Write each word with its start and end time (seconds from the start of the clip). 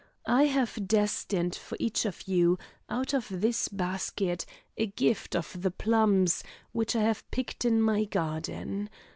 I 0.25 0.45
have 0.45 0.87
destined 0.87 1.53
for 1.53 1.77
each 1.79 2.05
of 2.05 2.27
you, 2.27 2.57
out 2.89 3.13
of 3.13 3.27
this 3.29 3.67
basket, 3.67 4.47
a 4.75 4.87
gift 4.87 5.35
of 5.35 5.61
the 5.61 5.69
plums, 5.69 6.43
which 6.71 6.95
I 6.95 7.01
have 7.03 7.29
picked 7.29 7.65
in 7.65 7.79
my 7.83 8.05
garden. 8.05 8.89